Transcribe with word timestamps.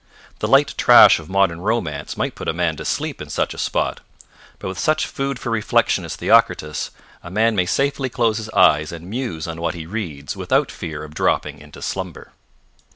The 0.39 0.47
light 0.47 0.73
trash 0.79 1.19
of 1.19 1.29
modern 1.29 1.61
romance 1.61 2.17
might 2.17 2.33
put 2.33 2.47
a 2.47 2.53
man 2.53 2.75
to 2.77 2.85
sleep 2.85 3.21
in 3.21 3.29
such 3.29 3.53
a 3.53 3.59
spot, 3.59 3.99
but 4.57 4.67
with 4.67 4.79
such 4.79 5.05
food 5.05 5.37
for 5.37 5.51
reflection 5.51 6.03
as 6.05 6.15
Theocritus, 6.15 6.89
a 7.21 7.29
man 7.29 7.55
may 7.55 7.67
safely 7.67 8.09
close 8.09 8.37
his 8.37 8.49
eyes 8.49 8.91
and 8.91 9.07
muse 9.07 9.45
on 9.47 9.61
what 9.61 9.75
he 9.75 9.85
reads 9.85 10.35
without 10.35 10.71
fear 10.71 11.03
of 11.03 11.13
dropping 11.13 11.59
into 11.59 11.83
slumber. 11.83 12.31